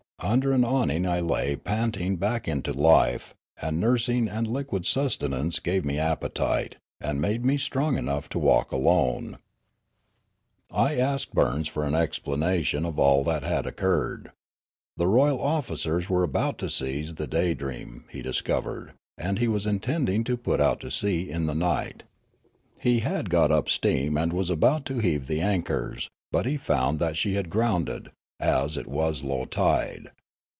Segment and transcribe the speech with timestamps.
[0.23, 5.83] Under an awning I lay panting back into life, and nursing and liquid sustenance gave
[5.83, 9.37] me appetite, and made me strong enough to walk alone.
[10.69, 14.29] 30 Riallaro I asked Burns for an explanation of all that had occurred.
[14.95, 20.23] The royal officers were about to seize the Daydream, he discovered, and he was intending
[20.25, 22.03] to put out to sea in the night.
[22.79, 26.99] He had got up steam and was about to heave the anchors, but he found
[26.99, 30.09] that she had grounded, as it was low tide.